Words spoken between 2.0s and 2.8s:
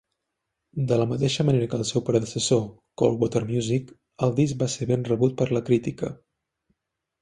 predecessor,